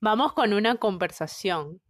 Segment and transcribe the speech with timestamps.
[0.00, 1.80] Vamos con una conversación.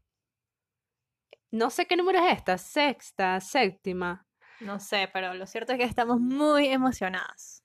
[1.50, 4.26] No sé qué número es esta, sexta, séptima.
[4.60, 7.64] No sé, pero lo cierto es que estamos muy emocionadas.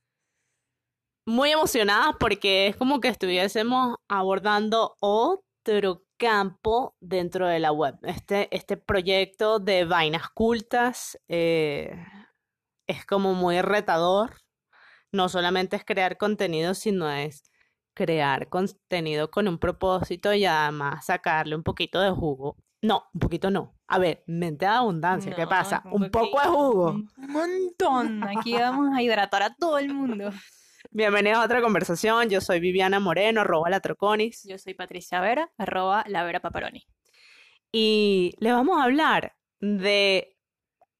[1.26, 7.98] Muy emocionadas porque es como que estuviésemos abordando otro campo dentro de la web.
[8.02, 12.04] Este, este proyecto de vainas cultas eh,
[12.88, 14.42] es como muy retador.
[15.12, 17.51] No solamente es crear contenido, sino es
[17.94, 22.58] crear contenido con un propósito y además sacarle un poquito de jugo.
[22.82, 23.76] No, un poquito no.
[23.88, 25.84] A ver, mente de abundancia, ¿qué pasa?
[25.86, 26.90] un Un poco de jugo.
[26.92, 28.24] Un montón.
[28.24, 30.32] Aquí vamos a hidratar a todo el mundo.
[30.90, 32.30] Bienvenidos a otra conversación.
[32.30, 34.44] Yo soy Viviana Moreno, arroba la Troconis.
[34.48, 36.88] Yo soy Patricia Vera, arroba la Vera Paparoni.
[37.72, 40.36] Y le vamos a hablar de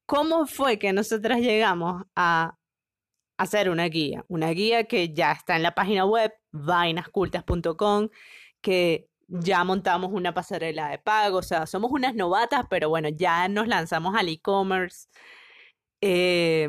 [0.06, 2.58] cómo fue que nosotras llegamos a
[3.36, 4.24] hacer una guía.
[4.28, 8.08] Una guía que ya está en la página web, vainascultas.com,
[8.60, 11.38] que ya montamos una pasarela de pago.
[11.38, 15.08] O sea, somos unas novatas, pero bueno, ya nos lanzamos al e-commerce.
[16.00, 16.68] Eh,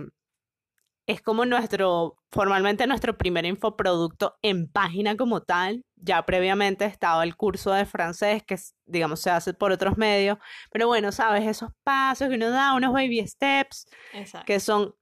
[1.06, 5.84] es como nuestro, formalmente nuestro primer infoproducto en página como tal.
[5.95, 10.38] Ya previamente estaba el curso de francés, que digamos se hace por otros medios.
[10.72, 14.45] Pero bueno, sabes, esos pasos que uno da, unos baby steps, Exacto.
[14.45, 14.95] que son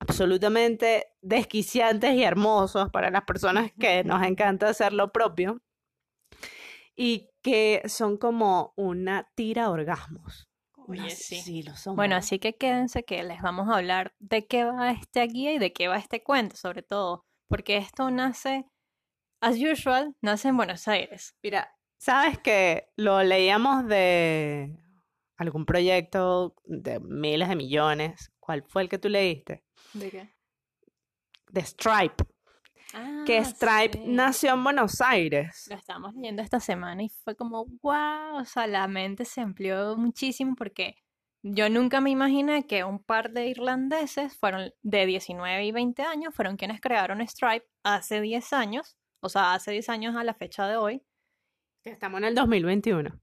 [0.00, 5.60] absolutamente desquiciantes y hermosos para las personas que nos encanta hacer lo propio.
[6.96, 10.48] Y que son como una tira de orgasmos.
[10.88, 11.62] Oye, No, sí.
[11.62, 11.96] lo son.
[11.96, 15.58] Bueno, así que quédense que les vamos a hablar de qué va esta guía y
[15.58, 18.66] de qué va este cuento, sobre todo, porque esto nace,
[19.40, 21.36] as usual, nace en Buenos Aires.
[21.42, 24.76] Mira, sabes que lo leíamos de
[25.40, 28.30] algún proyecto de miles de millones.
[28.38, 29.64] ¿Cuál fue el que tú leíste?
[29.94, 30.34] ¿De qué?
[31.48, 32.22] De Stripe.
[33.24, 34.04] que Ah, Stripe sí.
[34.06, 35.66] nació en Buenos Aires.
[35.70, 39.96] Lo estábamos leyendo esta semana y fue como, wow, o sea, la mente se amplió
[39.96, 40.96] muchísimo porque
[41.42, 46.34] yo nunca me imaginé que un par de irlandeses fueron de 19 y 20 años,
[46.34, 50.68] fueron quienes crearon Stripe hace 10 años, o sea, hace 10 años a la fecha
[50.68, 51.02] de hoy,
[51.84, 53.18] estamos en el 2021.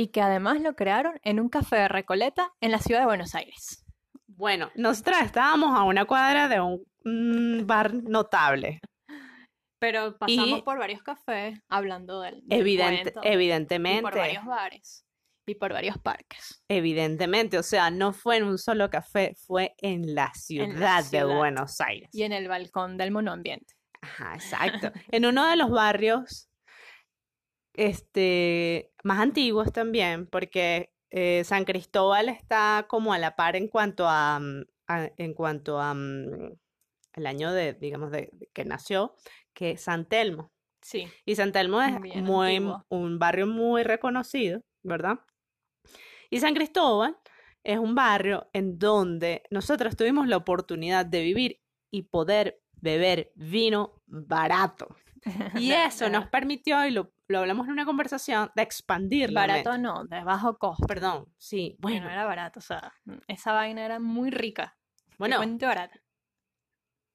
[0.00, 3.34] Y que además lo crearon en un café de Recoleta en la ciudad de Buenos
[3.34, 3.84] Aires.
[4.26, 8.80] Bueno, nosotras estábamos a una cuadra de un mm, bar notable.
[9.78, 14.18] Pero pasamos Y- por varios cafés hablando del, del Evidente, cuento, y por evidentemente.
[14.18, 15.04] varios bares
[15.46, 16.62] y por varios parques.
[16.68, 21.36] Evidentemente, o sea, no fue en un solo café, fue en la ciudad, de ciudad.
[21.36, 22.08] Buenos Aires.
[22.12, 23.74] Y en el balcón del monoambiente.
[24.00, 24.92] Ajá, exacto.
[25.10, 26.49] En uno de los barrios,
[27.74, 34.06] este, más antiguos también, porque eh, San Cristóbal está como a la par en cuanto
[34.08, 36.52] a, mm, a- en cuanto a mm,
[37.14, 39.14] el año de, digamos, de, de que nació,
[39.52, 40.52] que San Telmo.
[40.82, 41.08] Sí.
[41.26, 42.84] Y San Telmo es Bien muy, antiguo.
[42.88, 45.20] un barrio muy reconocido, ¿verdad?
[46.30, 47.18] Y San Cristóbal
[47.64, 51.60] es un barrio en donde nosotros tuvimos la oportunidad de vivir
[51.90, 54.88] y poder beber vino barato.
[55.54, 59.78] Y eso nos permitió, y lo, lo hablamos en una conversación, de expandir la Barato
[59.78, 60.86] no, de bajo costo.
[60.86, 62.92] Perdón, sí, Bueno, era barato, o sea,
[63.28, 64.76] esa vaina era muy rica.
[65.18, 66.00] bueno, Bueno, barata.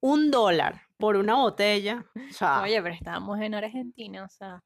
[0.00, 4.62] un dólar por una botella, o sea, Oye, pero estábamos en Argentina, o sea,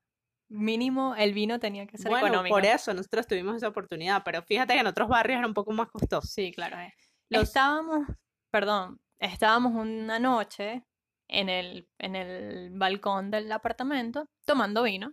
[0.48, 2.54] mínimo el vino tenía que ser bueno, económico.
[2.54, 5.72] por eso nosotros tuvimos esa oportunidad, pero fíjate que en otros barrios era un poco
[5.72, 6.26] más costoso.
[6.26, 6.78] Sí, claro.
[6.78, 6.92] eh.
[7.30, 8.06] Los- Estábamos,
[8.50, 10.84] perdón, estábamos una noche
[11.30, 15.12] en el, en el balcón del apartamento tomando vino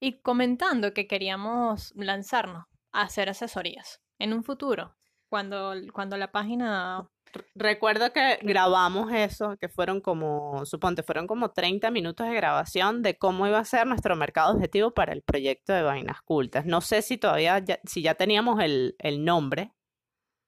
[0.00, 4.96] y comentando que queríamos lanzarnos a hacer asesorías en un futuro,
[5.30, 7.08] cuando, cuando la página
[7.54, 13.16] Recuerdo que grabamos eso, que fueron como, suponte, fueron como 30 minutos de grabación de
[13.16, 16.66] cómo iba a ser nuestro mercado objetivo para el proyecto de Vainas Cultas.
[16.66, 19.72] No sé si todavía, ya- si ya teníamos el, el nombre,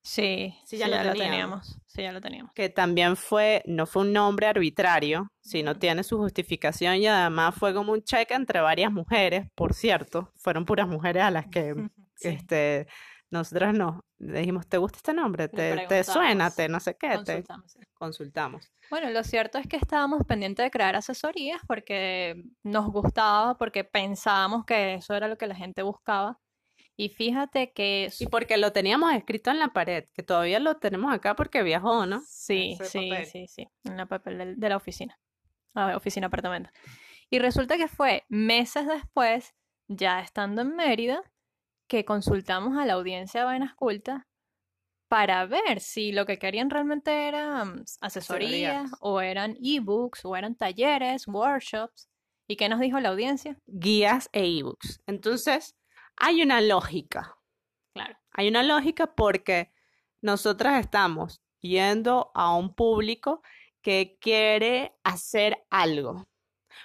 [0.07, 1.79] Sí, Sí, ya sí, lo ya lo teníamos.
[1.87, 2.53] Sí, ya lo teníamos.
[2.53, 5.81] que también fue, no fue un nombre arbitrario, sino Ujú.
[5.81, 10.67] tiene su justificación y además fue como un cheque entre varias mujeres, por cierto, fueron
[10.67, 11.75] puras mujeres a las que
[12.17, 12.29] Sí.
[12.29, 12.87] este,
[13.31, 15.49] nosotras nos dijimos, ¿te gusta este nombre?
[15.49, 16.51] ¿Te, te suena?
[16.51, 17.09] ¿Te no sé qué?
[17.09, 17.79] Te Consultamos, sí.
[17.95, 18.73] consultamos.
[18.91, 24.65] Bueno, lo cierto es que estábamos pendientes de crear asesorías porque nos gustaba, porque pensábamos
[24.67, 26.39] que eso era lo que la gente buscaba.
[26.97, 31.13] Y fíjate que Y porque lo teníamos escrito en la pared, que todavía lo tenemos
[31.13, 32.23] acá porque viajó, ¿no?
[32.27, 33.27] Sí, sí, papel.
[33.27, 35.19] sí, sí, en la papel del- de, la oficina,
[35.75, 36.71] la oficina apartamento.
[37.31, 39.55] Y resulta que fue meses después,
[39.89, 41.21] ya estando en Mérida,
[41.89, 44.23] que consultamos a la audiencia de Vainas Cultas
[45.09, 48.91] para ver si lo que querían realmente eran Asesorías.
[49.01, 52.09] o eran ebooks o eran talleres, workshops.
[52.49, 53.59] ¿Y qué nos dijo la audiencia?
[53.67, 55.01] Guías e ebooks.
[55.07, 55.75] Entonces,
[56.17, 57.37] hay una lógica.
[57.95, 58.17] Claro.
[58.33, 59.73] Hay una lógica porque
[60.23, 63.43] nosotras estamos yendo a un público
[63.83, 66.25] que quiere hacer algo.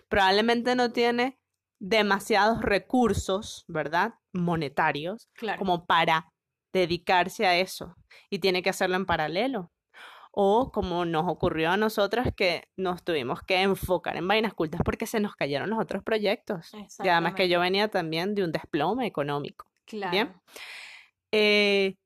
[0.07, 1.39] Probablemente no tiene
[1.79, 4.13] demasiados recursos, ¿verdad?
[4.33, 5.57] Monetarios, Claro.
[5.59, 6.29] como para
[6.73, 7.95] dedicarse a eso.
[8.29, 9.71] Y tiene que hacerlo en paralelo.
[10.41, 15.05] O como nos ocurrió a nosotras que nos tuvimos que enfocar en vainas cultas porque
[15.05, 16.71] se nos cayeron los otros proyectos.
[17.03, 19.69] Y además que yo venía también de un desplome económico.
[19.85, 20.11] Claro.
[20.11, 20.33] Bien.
[21.33, 21.97] Eh,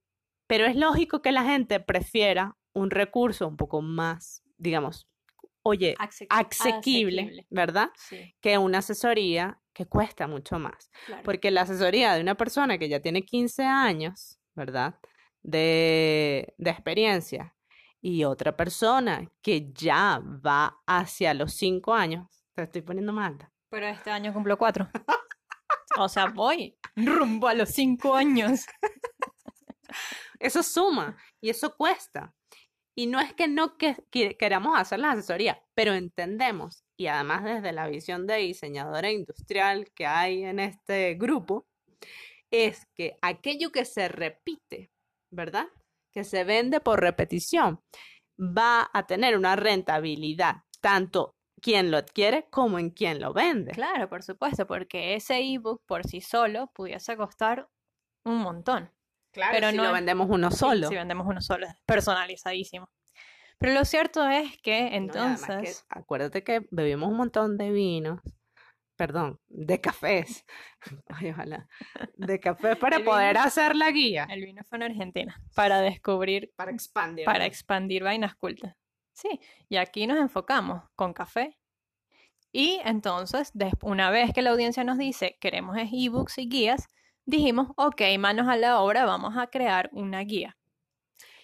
[0.48, 5.08] pero es lógico que la gente prefiera un recurso un poco más, digamos,
[5.62, 7.48] oye, Asequi- asequible, asequible.
[7.52, 7.90] ¿verdad?
[7.96, 10.90] Sí, Que una asesoría que cuesta mucho más.
[11.06, 11.22] claro.
[11.24, 14.96] Porque la asesoría de una persona que ya tiene 15 años, ¿verdad?
[15.44, 17.54] De, de experiencia
[18.06, 23.38] y otra persona que ya va hacia los 5 años, te estoy poniendo mal.
[23.70, 24.90] Pero este año cumplo cuatro.
[25.96, 28.66] O sea, voy rumbo a los cinco años.
[30.40, 32.34] Eso suma y eso cuesta.
[32.96, 37.44] Y no es que no que, que- queramos hacer la asesoría, pero entendemos, y además
[37.44, 41.68] desde la visión de diseñadora industrial que hay en este grupo,
[42.52, 44.92] es que aquello que se repite,
[45.32, 45.68] ¿verdad?
[46.14, 47.82] Que se vende por repetición,
[48.40, 53.72] va a tener una rentabilidad, tanto quien lo adquiere como en quien lo vende.
[53.72, 57.70] Claro, por supuesto, porque ese ebook por sí solo pudiese costar
[58.26, 58.92] un montón.
[59.32, 60.88] Claro, pero si no lo vendemos uno solo.
[60.90, 62.90] Si vendemos uno solo, es personalizadísimo.
[63.58, 67.72] Pero lo cierto es que No, además que entonces, acuérdate que bebimos un montón de
[67.72, 68.20] vinos,
[69.08, 70.46] perdón, de cafés.
[71.10, 71.68] Ay, ojalá.
[72.16, 74.26] De cafés para El poder vino- hacer la guía.
[74.30, 77.26] el vino fue en Argentina para descubrir, Para expandir.
[77.26, 78.76] para expandir vainas cultas.
[79.12, 81.60] Sí, y aquí nos enfocamos con café.
[82.54, 83.52] Y entonces,
[83.82, 86.88] una vez que la audiencia nos dice queremos ebooks y guías,
[87.26, 90.56] dijimos, ok, manos a la obra, vamos a crear una guía.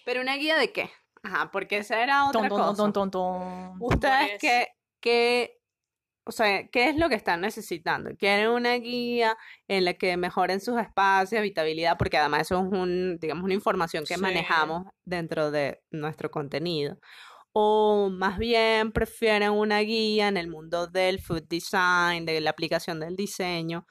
[0.06, 0.88] Pero una guía de qué?
[1.22, 3.10] Ajá, porque esa era otra Ton, ton, cosa.
[3.10, 3.76] ton.
[3.80, 4.68] Ustedes Pues, qué,
[5.00, 5.59] qué,
[6.24, 8.10] o sea, ¿qué es lo que están necesitando?
[8.16, 9.36] ¿Quieren una guía
[9.68, 11.96] en la que mejoren sus espacios, habitabilidad?
[11.98, 14.20] Porque además eso es un, digamos, una información que Sí.
[14.20, 16.98] manejamos dentro de nuestro contenido.
[17.52, 23.00] O más bien prefieren una guía en el mundo del food design, de la aplicación
[23.00, 23.86] del diseño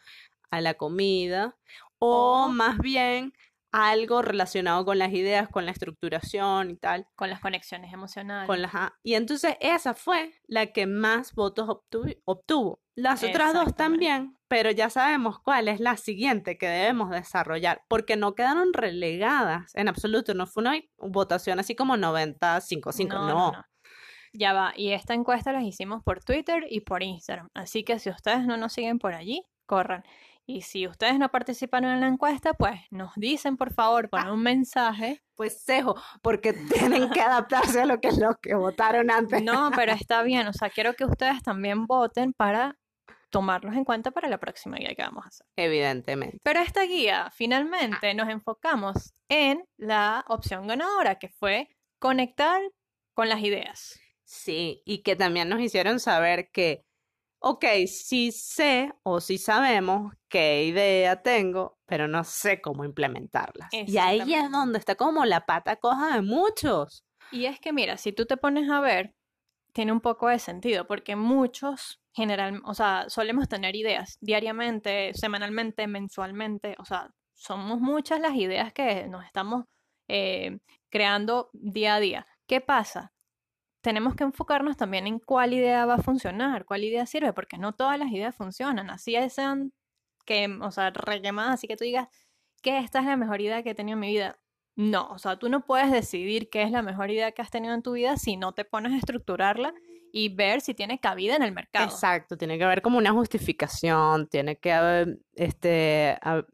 [0.52, 1.58] a la comida.
[2.00, 3.34] O O- más bien
[3.71, 7.07] algo relacionado con las ideas, con la estructuración y tal.
[7.16, 8.48] con las conexiones emocionales.
[8.48, 8.94] Con las A.
[9.04, 11.68] Y entonces esa fue la que más votos
[12.25, 12.81] obtuvo.
[12.95, 18.18] Las otras dos también, pero ya sabemos cuál es la siguiente que debemos desarrollar, porque
[18.18, 20.33] no quedaron relegadas en absoluto.
[20.33, 23.19] No fue una votación así como 90-5-5, no.
[23.19, 23.65] No, no, no.
[24.33, 27.48] Ya va, y esta encuesta las hicimos por Twitter y por Instagram.
[27.54, 30.04] Así que si ustedes no nos siguen por allí, corran.
[30.50, 34.42] Y si ustedes no participaron en la encuesta, pues nos dicen por favor, ponen un
[34.42, 35.22] mensaje.
[35.36, 39.44] Pues cejo, porque tienen que adaptarse a lo que es lo que votaron antes.
[39.44, 40.48] No, pero está bien.
[40.48, 42.80] O sea, quiero que ustedes también voten para
[43.30, 45.46] tomarlos en cuenta para la próxima guía que vamos a hacer.
[45.56, 46.40] Evidentemente.
[46.42, 51.69] Pero esta guía, finalmente, nos enfocamos en la opción ganadora, que fue
[52.00, 52.60] conectar
[53.13, 54.00] con las ideas.
[54.24, 56.88] Sí, y que también nos hicieron saber que,
[57.39, 63.69] ok, sí sé o sí sabemos qué idea tengo, pero no sé cómo implementarlas.
[63.72, 67.03] Y ahí es donde está como la pata coja de muchos.
[67.31, 69.13] Y es que, mira, si tú te pones a ver,
[69.74, 75.88] tiene un poco de sentido, porque muchos, general, o sea, solemos tener ideas diariamente, semanalmente,
[75.88, 79.65] mensualmente, o sea, somos muchas las ideas que nos estamos
[80.08, 82.27] eh, creando día a día.
[82.48, 83.13] ¿Qué pasa?
[83.81, 87.74] Tenemos que enfocarnos también en cuál idea va a funcionar, cuál idea sirve, porque no
[87.74, 89.71] todas las ideas funcionan, así sean
[90.25, 92.07] que, o sea, requemadas, así que tú digas
[92.62, 94.38] que esta es la mejor idea que he tenido en mi vida.
[94.75, 97.74] No, o sea, tú no puedes decidir qué es la mejor idea que has tenido
[97.74, 99.74] en tu vida si no te pones a estructurarla
[100.12, 101.86] y ver si tiene cabida en el mercado.
[101.88, 106.45] Exacto, tiene que haber como una justificación, tiene que haber, este, a-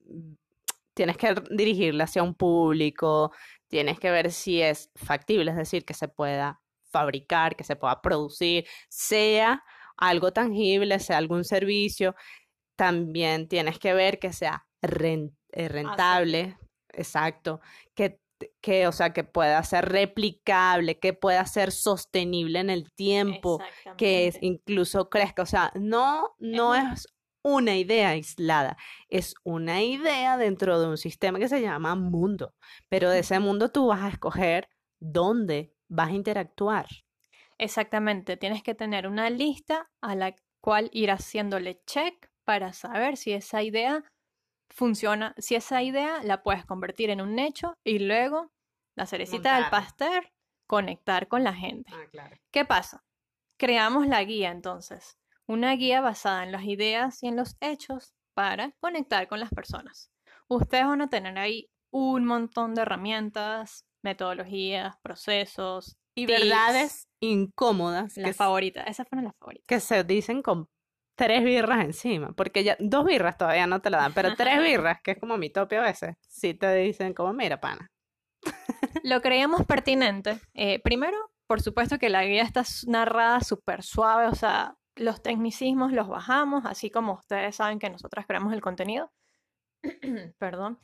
[0.93, 3.31] tienes que dirigirla hacia un público,
[3.67, 6.61] tienes que ver si es factible, es decir, que se pueda
[6.95, 9.61] fabricar, que se pueda producir, sea
[9.97, 12.15] algo tangible, sea algún servicio,
[12.77, 16.57] también tienes que ver que sea eh, rentable,
[16.93, 17.59] exacto,
[17.93, 18.21] que,
[18.61, 23.59] que, o sea, que pueda ser replicable, que pueda ser sostenible en el tiempo,
[23.97, 25.41] que es, incluso crezca.
[25.41, 27.07] O sea, no, no es
[27.43, 28.77] una idea aislada,
[29.09, 32.53] es una idea dentro de un sistema que se llama mundo.
[32.87, 34.69] Pero de ese mundo tú vas a escoger
[35.01, 36.87] dónde vas a interactuar.
[37.57, 43.33] Exactamente, tienes que tener una lista a la cual ir haciéndole check para saber si
[43.33, 44.03] esa idea
[44.69, 48.51] funciona, si esa idea la puedes convertir en un hecho y luego
[48.95, 50.31] la cerecita del pastel,
[50.67, 51.91] conectar con la gente.
[51.93, 52.35] Ah, claro.
[52.51, 53.03] ¿Qué pasa?
[53.57, 58.71] Creamos la guía entonces, una guía basada en las ideas y en los hechos para
[58.81, 60.11] conectar con las personas.
[60.47, 66.39] Ustedes van a tener ahí un montón de herramientas, metodologías, procesos Y tips.
[66.39, 69.65] verdades incómodas Las favoritas, esas fueron las favoritas.
[69.67, 70.69] que se dicen con
[71.15, 72.31] tres birras encima.
[72.33, 75.37] Porque ya, dos birras todavía no te la dan, pero tres birras, que es como
[75.37, 77.91] mi tope a veces, sí te dicen como, mira, pana.
[79.03, 80.39] Lo creíamos pertinente.
[80.53, 85.91] Eh, primero, por supuesto que la guía está narrada súper suave, o sea, los tecnicismos
[85.91, 89.11] los bajamos, así como ustedes saben que nosotras creamos el contenido.
[90.37, 90.79] Perdón.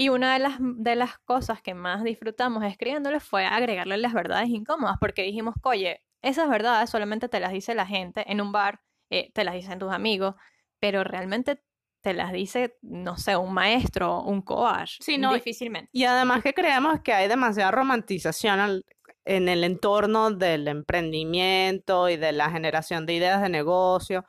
[0.00, 4.48] Y una de las, de las cosas que más disfrutamos escribiéndole fue agregarle las verdades
[4.48, 8.80] incómodas, porque dijimos, oye, esas verdades solamente te las dice la gente en un bar,
[9.10, 10.36] eh, te las dicen tus amigos,
[10.78, 11.62] pero realmente
[12.02, 15.90] te las dice, no sé, un maestro, un coach, Sí, no, difícilmente.
[15.92, 18.84] Y además que creemos que hay demasiada romantización al-
[19.26, 24.24] en el entorno del emprendimiento y de la generación de ideas de negocio.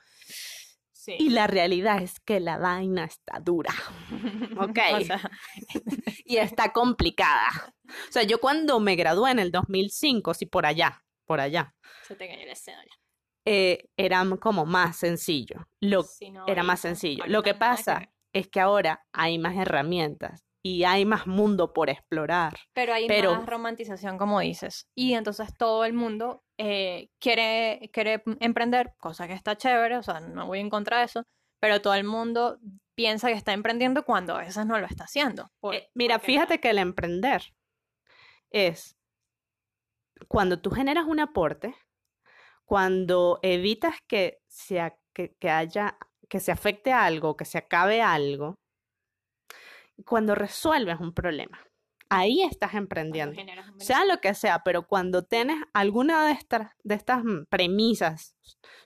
[1.02, 1.16] Sí.
[1.18, 3.74] Y la realidad es que la vaina está dura
[4.60, 4.78] Ok.
[4.94, 5.32] O sea,
[6.26, 7.74] y está complicada.
[7.88, 12.16] O sea, yo cuando me gradué en el 2005, sí, por allá, por allá, se
[12.16, 12.94] te cayó la cédula.
[13.46, 15.68] eh, era como más sencillo.
[15.80, 17.24] Lo, no, era más sencillo.
[17.26, 22.54] Lo que pasa es que ahora hay más herramientas y hay más mundo por explorar.
[22.74, 24.88] Pero hay pero- más romantización, como dices.
[24.96, 30.20] Y entonces todo el mundo eh, quiere, quiere emprender, cosa que está chévere, o sea,
[30.20, 31.24] no voy en contra de eso,
[31.60, 32.60] pero todo el mundo
[32.96, 35.50] piensa que está emprendiendo cuando a veces no lo está haciendo.
[35.60, 37.42] por- Eh, mira, fíjate que el emprender
[38.52, 38.96] es
[40.28, 41.74] cuando tú generas un aporte,
[42.66, 45.98] cuando evitas que se, a- que, que haya,
[46.30, 48.56] que se afecte algo, que se acabe algo,
[50.06, 51.60] cuando resuelves un problema.
[52.10, 53.42] Ahí estás emprendiendo.
[53.78, 58.36] Sea lo que sea, pero cuando tienes alguna de estas, de estas premisas,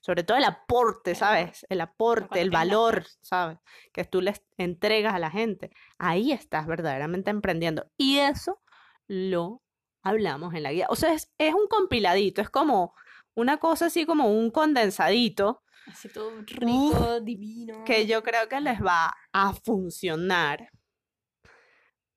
[0.01, 1.65] sobre todo el aporte, ¿sabes?
[1.69, 3.03] El aporte, el valor.
[3.21, 3.57] ¿sabes?
[3.91, 5.71] Que tú les entregas a la gente.
[5.97, 7.89] Ahí estás verdaderamente emprendiendo.
[7.97, 8.61] Y eso
[9.07, 9.63] lo
[10.03, 10.85] hablamos en la guía.
[10.89, 12.93] O sea, es, es un compiladito, es como
[13.33, 17.83] una cosa así como un condensadito Así todo rico, divino.
[17.85, 20.69] que yo creo que les va a funcionar.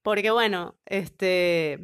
[0.08, 1.80] Porque bueno, este,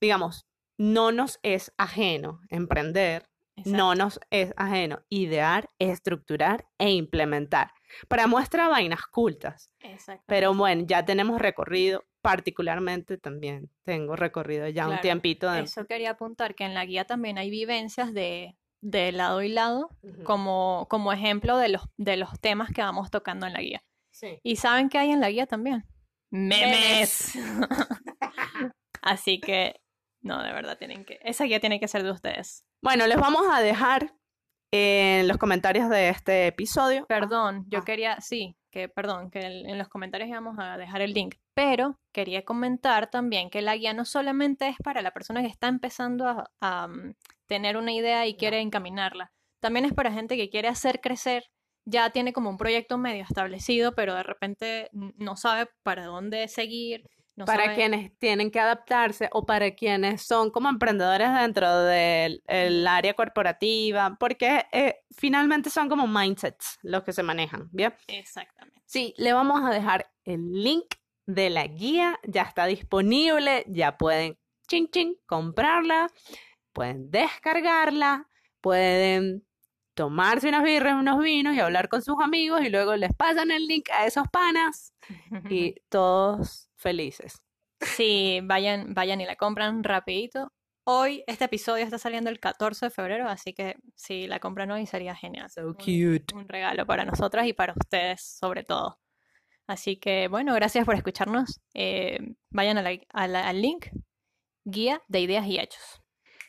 [0.00, 3.30] digamos, no nos es ajeno emprender,
[3.64, 7.70] no nos es ajeno idear, estructurar e implementar.
[8.08, 9.72] Para muestra vainas cultas.
[9.78, 10.24] Exacto.
[10.26, 15.60] Pero bueno, ya tenemos recorrido, particularmente también tengo recorrido ya un tiempito de...
[15.60, 19.90] Eso quería apuntar, que en la guía también hay vivencias de, de lado y lado,
[20.24, 23.84] como, como ejemplo de los, de los temas que vamos tocando en la guía.
[24.10, 24.40] Sí.
[24.42, 25.86] ¿Y saben qué hay en la guía también?
[26.30, 27.32] Memes.
[29.02, 29.80] Así que,
[30.22, 31.18] no, de verdad, tienen que.
[31.22, 32.64] Esa guía tiene que ser de ustedes.
[32.82, 34.14] Bueno, les vamos a dejar
[34.72, 37.06] en los comentarios de este episodio.
[37.06, 37.84] Perdón, yo ah.
[37.84, 42.44] quería, sí, que perdón, que en los comentarios íbamos a dejar el link, pero quería
[42.44, 46.50] comentar también que la guía no solamente es para la persona que está empezando a,
[46.60, 47.14] a, mm,
[47.46, 51.50] tener una idea y quiere encaminarla, también es para gente que quiere hacer crecer,
[51.84, 57.08] ya tiene como un proyecto medio establecido, pero de repente no sabe para dónde seguir.
[57.36, 62.42] No para sabe- quienes tienen que adaptarse o para quienes son como emprendedores dentro del
[62.46, 67.94] el área corporativa, porque eh, finalmente son como mindsets los que se manejan, ¿bien?
[68.08, 68.82] Exactamente.
[68.84, 70.84] Sí, le vamos a dejar el link
[71.24, 74.36] de la guía, ya está disponible, ya pueden
[74.68, 76.10] ching ching comprarla,
[76.72, 78.28] pueden descargarla,
[78.60, 79.46] pueden
[79.94, 83.66] tomarse unas birras, unos vinos y hablar con sus amigos y luego les pasan el
[83.66, 84.94] link a esos panas
[85.50, 87.42] y todos felices.
[87.80, 90.52] Sí, vayan, vayan y la compran rapidito.
[90.84, 94.86] Hoy este episodio está saliendo el 14 de febrero, así que si la compran hoy
[94.86, 95.50] sería genial.
[95.50, 96.34] So Un- cute.
[96.34, 98.98] Un regalo para nosotras y para ustedes sobre todo.
[99.66, 101.60] Así que bueno, gracias por escucharnos.
[101.74, 102.18] Eh,
[102.50, 103.86] vayan a la- a la- al link,
[104.64, 106.02] guía de ideas y hechos.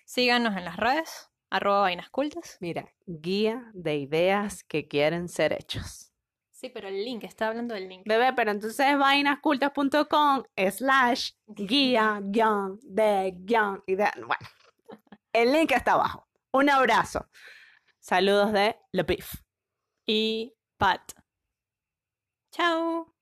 [0.06, 2.58] Síganos en las redes, arroba vainas cultas.
[2.60, 6.12] Mira, guía de ideas que quieren ser hechos.
[6.50, 8.04] Sí, pero el link, está hablando del link.
[8.06, 14.14] Bebé, pero entonces vainascultas.com slash guía guion de guion idea.
[14.16, 14.48] Bueno,
[15.34, 16.28] el link está abajo.
[16.52, 17.28] Un abrazo.
[18.00, 19.42] Saludos de Le Pif.
[20.06, 21.14] Y Pat.
[22.52, 23.21] Chao.